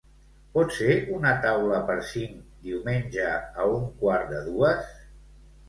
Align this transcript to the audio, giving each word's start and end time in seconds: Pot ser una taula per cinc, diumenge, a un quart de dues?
Pot 0.53 0.71
ser 0.77 0.95
una 1.17 1.33
taula 1.43 1.83
per 1.91 1.99
cinc, 2.13 2.41
diumenge, 2.65 3.29
a 3.37 3.69
un 3.77 3.87
quart 4.03 4.29
de 4.35 4.43
dues? 4.51 4.93